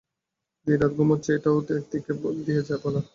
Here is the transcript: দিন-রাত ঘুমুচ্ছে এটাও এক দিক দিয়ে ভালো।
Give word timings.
দিন-রাত 0.67 0.91
ঘুমুচ্ছে 0.97 1.29
এটাও 1.37 1.57
এক 1.71 1.83
দিক 1.91 2.03
দিয়ে 2.45 2.61
ভালো। 2.83 2.99